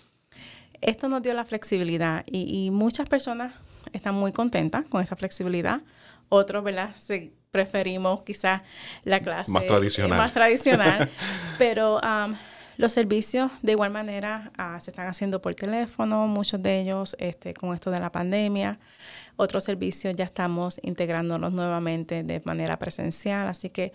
[0.80, 3.54] esto nos dio la flexibilidad y, y muchas personas
[3.92, 5.82] están muy contentas con esa flexibilidad.
[6.28, 6.94] Otros, ¿verdad?
[6.96, 8.62] Se preferimos quizás
[9.04, 10.18] la clase más tradicional.
[10.18, 11.10] Más tradicional
[11.58, 12.34] pero um,
[12.76, 17.52] los servicios de igual manera ah, se están haciendo por teléfono, muchos de ellos este,
[17.52, 18.78] con esto de la pandemia.
[19.36, 23.92] Otros servicios ya estamos integrándolos nuevamente de manera presencial, así que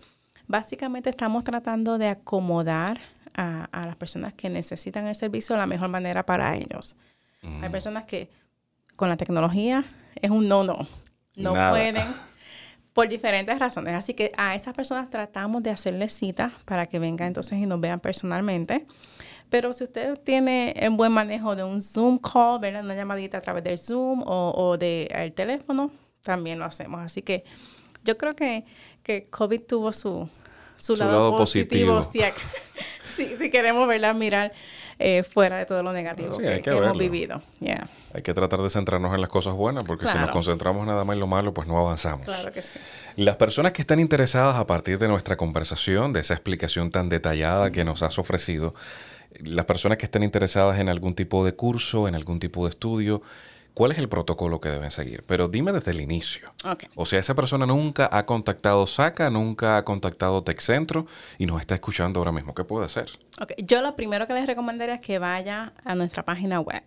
[0.48, 3.00] básicamente estamos tratando de acomodar
[3.34, 6.96] a, las personas que necesitan el servicio de la mejor manera para ellos.
[7.62, 8.30] Hay personas que
[8.96, 9.84] con la tecnología
[10.16, 10.88] es un no-no.
[11.36, 11.98] No, pueden
[12.96, 13.94] por diferentes razones.
[13.94, 17.82] Así que a esas personas tratamos de hacerles citas para que vengan entonces y nos
[17.82, 18.86] vean personalmente.
[19.50, 22.86] Pero si usted tiene el buen manejo de un Zoom call, ¿verdad?
[22.86, 27.02] una llamadita a través del Zoom o, o del teléfono, también lo hacemos.
[27.02, 27.44] Así que
[28.06, 28.64] yo creo que,
[29.04, 30.30] que COVID tuvo su,
[30.78, 32.00] su, lado, positivo,
[33.14, 34.16] Si, queremos ¿verdad?
[34.16, 34.54] mirar
[35.00, 37.42] eh, fuera de todo lo negativo que, hemos vivido.
[38.16, 41.16] Hay que tratar de centrarnos en las cosas buenas, porque si nos concentramos nada más
[41.16, 42.26] en lo malo, pues no avanzamos.
[42.26, 42.80] Claro que sí.
[43.18, 47.72] Las personas que están interesadas a partir de nuestra conversación, de esa explicación tan detallada
[47.72, 48.74] que nos has ofrecido,
[49.42, 53.22] las personas que estén interesadas en algún tipo de curso, en algún tipo de estudio,
[53.74, 55.26] ¿cuál es el protocolo que deben seguir?
[55.28, 56.54] Pero dime desde el inicio.
[56.96, 61.06] O sea, esa persona nunca ha contactado SACA, nunca ha contactado TechCentro
[61.38, 62.56] y nos está escuchando ahora mismo.
[62.56, 63.12] ¿Qué puede hacer?
[63.42, 63.58] Okay.
[63.60, 66.82] Yo lo primero que les recomendaría es que vaya a nuestra página web.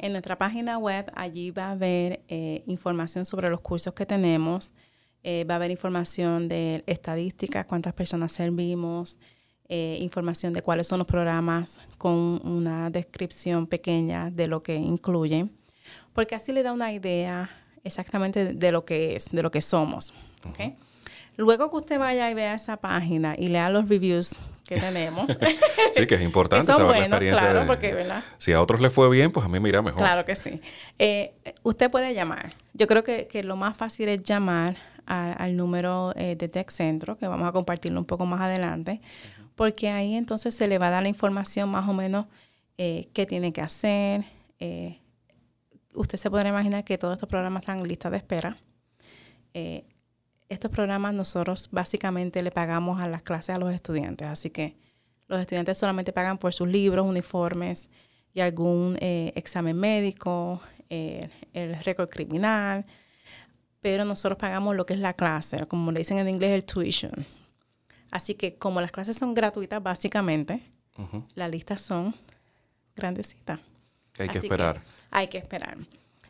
[0.00, 4.72] En nuestra página web, allí va a haber eh, información sobre los cursos que tenemos,
[5.22, 9.18] eh, va a haber información de estadísticas, cuántas personas servimos,
[9.68, 15.52] eh, información de cuáles son los programas con una descripción pequeña de lo que incluyen,
[16.12, 17.50] porque así le da una idea
[17.84, 20.12] exactamente de lo que es, de lo que somos.
[21.40, 24.34] Luego que usted vaya y vea esa página y lea los reviews
[24.68, 25.26] que tenemos.
[25.94, 27.50] sí, que es importante saber la experiencia.
[27.50, 28.22] Claro, porque, ¿verdad?
[28.36, 30.00] Si a otros les fue bien, pues a mí me irá mejor.
[30.00, 30.60] Claro que sí.
[30.98, 32.54] Eh, usted puede llamar.
[32.74, 34.76] Yo creo que, lo más fácil es llamar
[35.06, 39.00] al número eh, de Tech Centro, que vamos a compartirlo un poco más adelante,
[39.56, 42.26] porque ahí entonces se le va a dar la información más o menos
[42.76, 44.24] eh, qué tiene que hacer.
[45.94, 48.58] usted se podrá imaginar que todos estos programas están en lista de espera
[50.50, 54.76] estos programas nosotros básicamente le pagamos a las clases a los estudiantes, así que
[55.28, 57.88] los estudiantes solamente pagan por sus libros, uniformes
[58.34, 60.60] y algún eh, examen médico,
[60.90, 62.84] eh, el récord criminal.
[63.80, 67.12] pero nosotros pagamos lo que es la clase, como le dicen en inglés el tuition.
[68.10, 70.60] Así que como las clases son gratuitas básicamente,
[71.34, 72.14] las listas son
[72.94, 73.60] grandecitas.
[74.18, 74.82] Hay que esperar.
[75.10, 75.78] hay que esperar.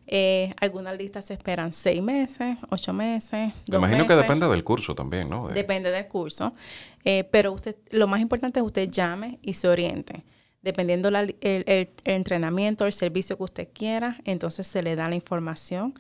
[0.06, 3.52] Eh, algunas listas se esperan seis meses, ocho meses.
[3.68, 5.48] Me imagino que depende del curso también, ¿no?
[5.48, 6.52] Depende del curso.
[7.04, 10.24] Eh, pero usted, lo más importante es que usted llame y se oriente.
[10.62, 15.94] Dependiendo el, el, entrenamiento, el servicio que usted quiera, entonces se le da la información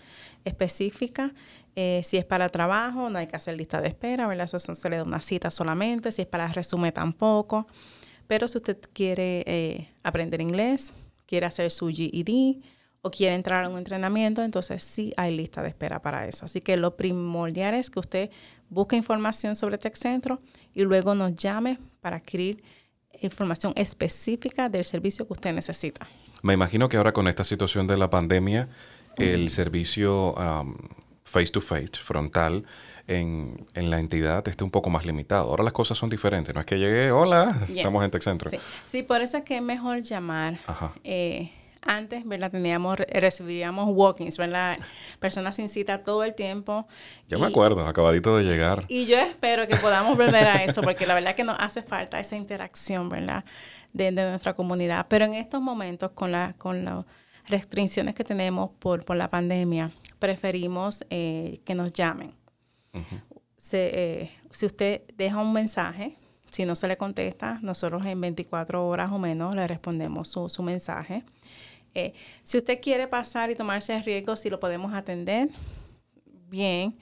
[0.44, 1.32] específica.
[1.76, 4.50] Eh, si es para trabajo, no hay que hacer lista de espera, ¿verdad?
[4.52, 6.10] Eso se le da una cita solamente.
[6.10, 7.68] Si es para resumen, tampoco.
[8.26, 10.92] Pero si usted quiere aprender inglés,
[11.26, 12.60] quiere hacer su GED,
[13.02, 16.44] o quiere entrar a un entrenamiento, entonces sí hay lista de espera para eso.
[16.44, 18.30] Así que lo primordial es que usted
[18.68, 20.40] busque información sobre TechCentro
[20.74, 22.62] y luego nos llame para adquirir
[23.22, 26.06] información específica del servicio que usted necesita.
[26.42, 28.68] Me imagino que ahora con esta situación de la pandemia,
[29.16, 30.34] el servicio
[31.24, 32.64] face to face, frontal,
[33.06, 35.50] en, la entidad esté un poco más limitado.
[35.50, 36.54] Ahora las cosas son diferentes.
[36.54, 38.50] No es que llegue, hola, estamos en TechCentro.
[38.50, 38.58] Sí.
[38.86, 40.58] sí, por eso es que es mejor llamar.
[40.66, 40.92] Ajá.
[41.02, 41.50] Eh,
[41.82, 42.50] antes, ¿verdad?
[42.50, 44.76] Teníamos, recibíamos walkings, ¿verdad?
[45.18, 46.86] Personas sin cita todo el tiempo.
[47.28, 48.84] Yo me acuerdo, acabadito de llegar.
[48.88, 52.20] Y yo espero que podamos volver a eso, porque la verdad que nos hace falta
[52.20, 53.44] esa interacción, ¿verdad?
[53.92, 55.06] De, nuestra comunidad.
[55.08, 57.04] Pero en estos momentos, con, la, con las
[57.48, 62.34] restricciones que tenemos por, por la pandemia, preferimos eh, que nos llamen.
[63.72, 66.16] Eh, si usted deja un mensaje,
[66.50, 70.62] si no se le contesta, nosotros en 24 horas o menos le respondemos su, su
[70.62, 71.24] mensaje.
[71.94, 75.48] Eh, si usted quiere pasar y tomarse el riesgo, si lo podemos atender,
[76.48, 76.96] bien,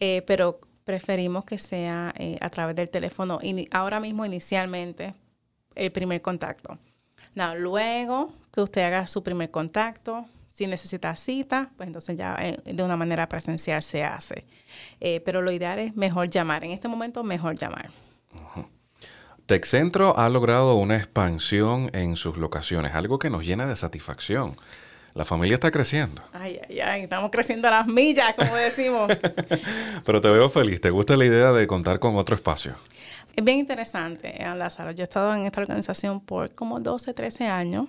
[0.00, 3.38] eh, pero preferimos que sea eh, a través del teléfono.
[3.70, 5.14] Ahora mismo, inicialmente,
[5.74, 6.78] el primer contacto.
[7.56, 12.96] luego que usted haga su primer contacto, si necesita cita, pues entonces ya de una
[12.96, 14.44] manera presencial se hace.
[15.24, 16.64] pero lo ideal es mejor llamar.
[16.64, 17.90] En este momento, mejor llamar.
[19.46, 24.56] TechCentro ha logrado una expansión en sus locaciones, algo que nos llena de satisfacción.
[25.14, 26.22] La familia está creciendo.
[26.32, 29.12] Ay, ay, ay, estamos creciendo a las millas, como decimos.
[30.04, 32.74] Pero te veo feliz, ¿te gusta la idea de contar con otro espacio?
[33.36, 34.92] Es bien interesante, eh, Lázaro.
[34.92, 37.86] Yo he estado en esta organización por como 12, 13 años.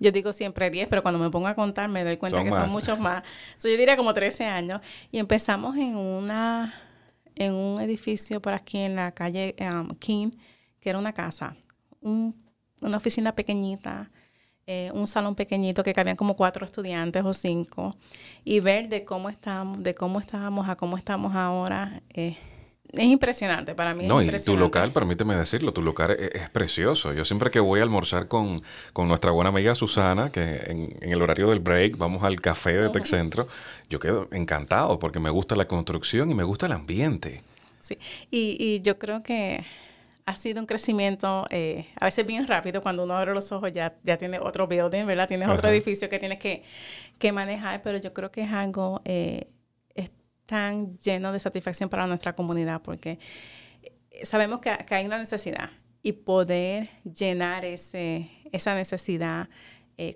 [0.00, 2.70] Yo digo siempre 10, pero cuando me pongo a contar me doy cuenta que son
[2.70, 3.22] muchos más.
[3.62, 4.80] yo diría como 13 años.
[5.12, 6.74] Y empezamos en una
[7.36, 10.30] en un edificio por aquí en la calle um, King
[10.86, 11.56] que era una casa,
[12.00, 14.08] una oficina pequeñita,
[14.68, 17.96] eh, un salón pequeñito que cabían como cuatro estudiantes o cinco,
[18.44, 22.02] y ver de cómo estábamos, de cómo estábamos a cómo estamos ahora.
[22.14, 22.36] Eh,
[22.92, 24.06] es impresionante para mí.
[24.06, 27.12] No, y tu local, permíteme decirlo, tu local es, precioso.
[27.12, 28.62] Yo siempre que voy a almorzar con,
[28.96, 33.06] nuestra buena amiga Susana, que en, el horario del break vamos al café de Tech
[33.06, 33.48] Centro,
[33.90, 37.42] yo quedo encantado porque me gusta la construcción y me gusta el ambiente.
[37.80, 37.98] Sí,
[38.30, 39.64] y, y yo creo que
[40.26, 42.82] ha sido un crecimiento eh, a veces bien rápido.
[42.82, 45.28] Cuando uno abre los ojos ya, ya tiene otro building, ¿verdad?
[45.28, 49.48] Tienes otro edificio que tienes que, manejar, pero yo creo que es algo eh,
[49.94, 50.10] es
[50.44, 53.18] tan lleno de satisfacción para nuestra comunidad porque
[53.82, 55.70] eh, sabemos que, hay una necesidad
[56.02, 59.48] y poder llenar ese, esa necesidad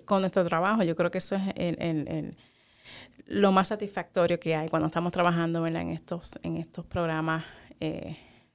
[0.05, 2.37] con nuestro trabajo, yo creo que eso es el,
[3.25, 5.81] lo más satisfactorio que hay cuando estamos trabajando ¿verdad?
[5.81, 7.43] en estos en estos programas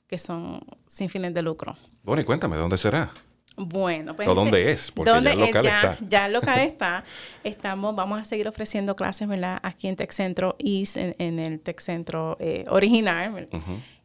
[0.07, 1.77] que son sin fines de lucro.
[2.03, 3.11] Bueno, y cuéntame, ¿dónde será?
[3.57, 4.29] Bueno, pues...
[4.29, 4.92] ¿O dónde es?
[4.92, 5.99] Porque ya el local está.
[6.07, 7.05] Ya el local está.
[7.42, 9.59] Estamos, vamos a seguir ofreciendo clases, ¿verdad?
[9.62, 13.49] Aquí en Tech Centro East, en, el Tech Centro eh, original.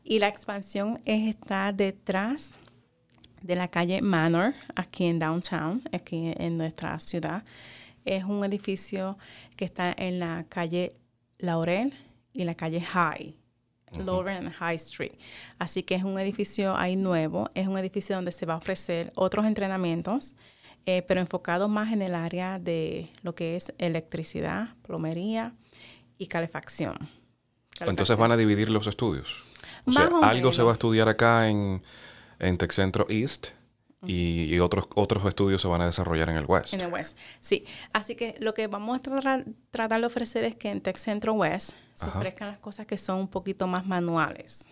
[0.03, 2.57] Y la expansión está detrás
[3.41, 7.43] de la calle Manor, aquí en Downtown, aquí en nuestra ciudad.
[8.05, 9.17] Es un edificio
[9.57, 10.95] que está en la calle
[11.39, 11.93] Laurel
[12.33, 13.35] y la calle High.
[13.97, 15.13] Lower High Street.
[15.59, 19.11] Así que es un edificio ahí nuevo, es un edificio donde se va a ofrecer
[19.15, 20.35] otros entrenamientos,
[20.85, 25.53] eh, pero enfocado más en el área de lo que es electricidad, plomería
[26.17, 26.97] y calefacción.
[27.79, 29.43] Entonces van a dividir los estudios.
[29.85, 31.81] O sea, algo se va a estudiar acá en,
[32.39, 33.47] en Tech Centro East
[34.05, 36.73] y, otros, otros estudios se van a desarrollar en el West.
[36.73, 37.65] En el West, sí.
[37.93, 41.33] Así que lo que vamos a tratar, tratar de ofrecer es que en Tech Centro
[41.33, 44.65] West se ofrezcan las cosas que son un poquito más manuales.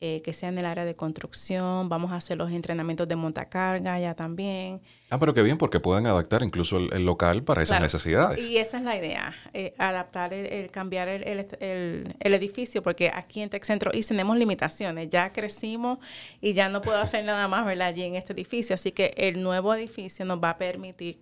[0.00, 3.98] Eh, que sea en el área de construcción, vamos a hacer los entrenamientos de montacarga
[3.98, 4.82] ya también.
[5.08, 8.38] Ah, pero qué bien, porque pueden adaptar incluso el, local para esas necesidades.
[8.44, 13.64] Y esa es la idea, eh, adaptar, el, cambiar el, edificio, porque aquí en Tech
[13.64, 16.00] Centro y tenemos limitaciones, ya crecimos
[16.40, 17.88] y ya no puedo hacer nada más, ¿verdad?
[17.88, 21.18] Allí en este edificio, así que el nuevo edificio nos va a permitir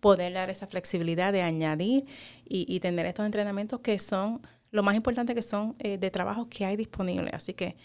[0.00, 2.06] poder dar esa flexibilidad de añadir
[2.48, 4.40] y, y tener estos entrenamientos que son
[4.74, 7.30] lo más importante que son eh, de trabajo que hay disponible.
[7.32, 7.76] Así que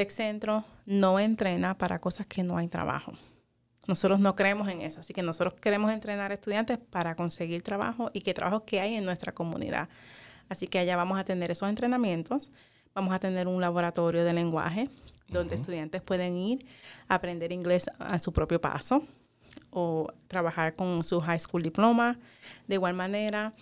[0.00, 3.12] Tech Centro no entrena para cosas que no hay trabajo.
[3.86, 8.22] Nosotros no creemos en eso, así que nosotros queremos entrenar estudiantes para conseguir trabajo y
[8.22, 9.90] que trabajo que hay en nuestra comunidad.
[10.48, 12.50] Así que allá vamos a tener esos entrenamientos,
[12.94, 14.88] vamos a tener un laboratorio de lenguaje
[15.28, 16.64] donde estudiantes pueden ir
[17.06, 19.04] a aprender inglés a su propio paso
[19.68, 22.18] o trabajar con su high school diploma.
[22.66, 23.52] De igual manera,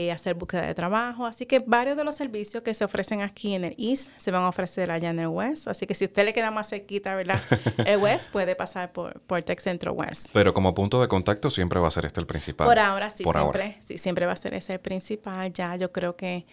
[0.00, 1.26] eh, hacer búsqueda de trabajo.
[1.26, 4.44] Así que varios de los servicios que se ofrecen aquí en el East se van
[4.44, 5.66] a ofrecer allá en el West.
[5.66, 7.42] Así que si usted le queda más cerquita, ¿verdad?
[7.84, 10.28] El West puede pasar por, por Tech Centro West.
[10.32, 12.68] Pero como punto de contacto siempre va a ser este el principal.
[12.68, 15.52] Por ahora sí, siempre, sí, siempre va a ser ese el principal.
[15.52, 16.46] Ya yo creo que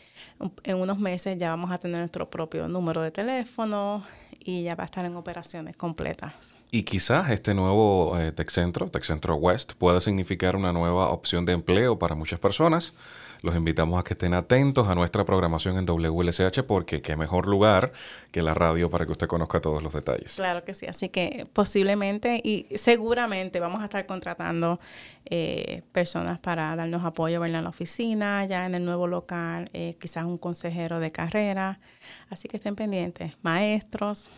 [0.64, 4.04] en unos meses ya vamos a tener nuestro propio número de teléfono
[4.40, 6.34] y ya va a estar en operaciones completas.
[6.72, 11.46] Y quizás este nuevo eh, Tech Centro, Tech Centro West, pueda significar una nueva opción
[11.46, 12.94] de empleo para muchas personas
[13.42, 17.92] los invitamos a que estén atentos a nuestra programación en WLSH porque qué mejor lugar
[18.32, 20.36] que la radio para que usted conozca todos los detalles.
[20.36, 24.80] Claro que sí, así que posiblemente y seguramente vamos a estar contratando
[25.26, 30.26] eh, personas para darnos apoyo en la oficina, ya en el nuevo local, eh, quizás
[30.26, 31.80] un consejero de carrera,
[32.30, 34.30] así que estén pendientes, maestros,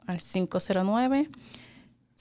[0.07, 1.29] Al 509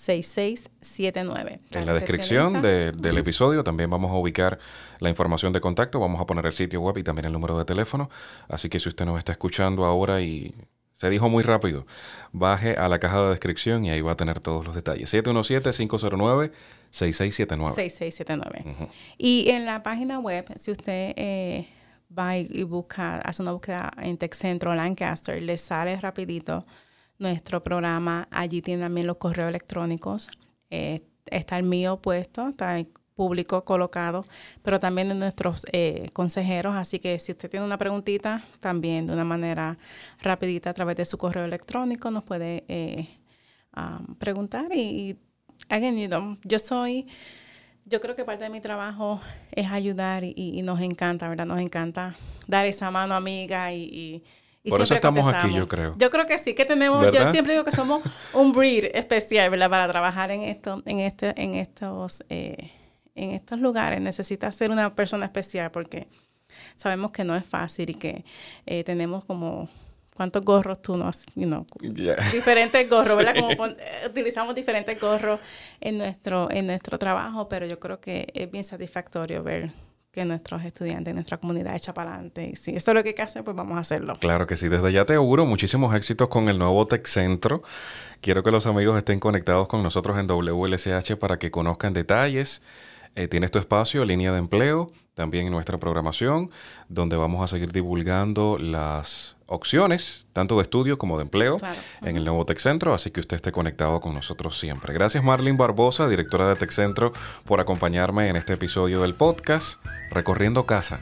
[0.01, 1.61] 6679.
[1.73, 4.59] En la descripción del episodio también vamos a ubicar
[4.99, 7.67] la información de contacto, vamos a poner el sitio web y también el número de
[7.67, 8.09] teléfono.
[8.49, 10.55] Así que si usted nos está escuchando ahora y
[10.95, 11.87] se dijo muy rápido,
[12.33, 15.13] baje a la caja de descripción y ahí va a tener todos los detalles.
[15.13, 16.51] 717-509.
[16.91, 17.75] 6679.
[17.75, 18.89] 6679.
[19.19, 21.69] Y en la página web, si usted eh,
[22.19, 26.65] va y busca, hace una búsqueda en TechCentro Lancaster, le sale rapidito
[27.21, 28.27] nuestro programa.
[28.31, 30.31] Allí tiene también los correos electrónicos.
[30.71, 34.25] Eh, está el mío puesto, está el público colocado,
[34.63, 36.75] pero también de nuestros eh, consejeros.
[36.75, 39.79] Así que si usted tiene una preguntita, también de una manera
[40.23, 43.09] rapidita a través de su correo electrónico nos puede eh,
[44.19, 44.75] preguntar.
[44.75, 45.17] Y,
[45.69, 47.07] again, yo soy
[47.91, 51.47] yo creo que parte de mi trabajo es ayudar y, nos encanta, ¿verdad?
[51.47, 52.15] Nos encanta
[52.47, 54.23] dar esa mano amiga y,
[54.68, 55.94] por eso estamos aquí, yo creo.
[55.96, 58.03] Yo creo que sí, que tenemos, yo siempre digo que somos
[58.35, 59.70] un breed especial, ¿verdad?
[59.70, 62.70] Para trabajar en esto, en este, en estos, eh,
[63.14, 64.01] en estos lugares.
[64.01, 66.09] Necesita ser una persona especial porque
[66.75, 68.25] sabemos que no es fácil y que
[68.66, 69.68] eh, tenemos como
[70.14, 71.03] cuántos gorros tú
[71.35, 71.64] you know,
[72.31, 73.35] diferentes gorros, ¿verdad?
[73.37, 73.73] Como
[74.07, 75.40] utilizamos diferentes gorros
[75.81, 79.73] en nuestro, en nuestro trabajo, pero yo creo que es bien satisfactorio ver
[80.12, 82.51] que nuestros estudiantes, nuestra comunidad echa para adelante.
[82.53, 84.16] Y si eso es lo que hay que hacer, pues vamos a hacerlo.
[84.20, 84.68] Claro que sí.
[84.68, 87.62] Desde ya te auguro muchísimos éxitos con el nuevo Tech Centro.
[88.20, 92.61] Quiero que los amigos estén conectados con nosotros en WLSH para que conozcan detalles.
[93.14, 96.51] Eh, tienes tu espacio, línea de empleo, también en nuestra programación,
[96.88, 101.59] donde vamos a seguir divulgando las opciones, tanto de estudio como de empleo,
[102.03, 104.94] en el nuevo Tech Centro, así que usted esté conectado con nosotros siempre.
[104.94, 107.12] Gracias Marlene Barbosa, directora de Tech Centro,
[107.44, 111.01] por acompañarme en este episodio del podcast Recorriendo Casa.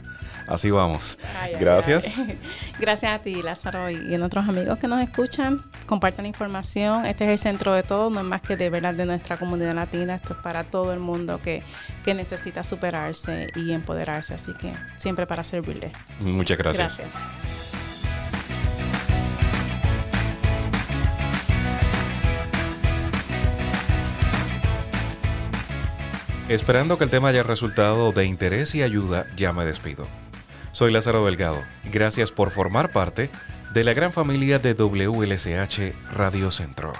[0.49, 1.19] Así vamos.
[1.59, 2.11] Gracias.
[2.79, 5.63] Gracias a ti, Lázaro, y a otros amigos que nos escuchan.
[5.85, 7.05] Compartan información.
[7.05, 9.75] Este es el centro de todo, no es más que de verdad de nuestra comunidad
[9.75, 10.15] latina.
[10.15, 11.61] Esto es para todo el mundo que,
[12.03, 14.33] que necesita superarse y empoderarse.
[14.33, 15.91] Así que siempre para servirle.
[16.19, 16.97] Muchas gracias.
[16.97, 17.49] Gracias.
[26.49, 30.07] Esperando que el tema haya resultado de interés y ayuda, ya me despido.
[30.71, 31.63] Soy Lázaro Delgado.
[31.91, 33.29] Gracias por formar parte
[33.73, 36.93] de la gran familia de WLSH Radio Centro.